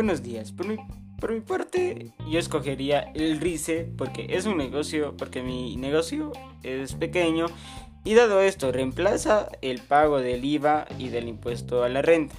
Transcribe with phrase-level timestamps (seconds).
[0.00, 0.50] buenos días.
[0.50, 0.76] Por mi,
[1.20, 6.32] por mi parte, yo escogería el RICE porque es un negocio, porque mi negocio
[6.62, 7.48] es pequeño
[8.02, 12.34] y dado esto reemplaza el pago del IVA y del impuesto a la renta.